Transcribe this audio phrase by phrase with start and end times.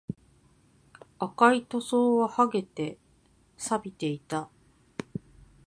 [1.19, 2.97] 赤い塗装は剥げて、
[3.57, 4.49] 錆びていた